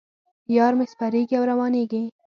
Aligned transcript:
یار 0.55 0.73
مې 0.77 0.85
سپریږي 0.91 1.35
او 1.37 1.43
روانېږي. 1.51 2.01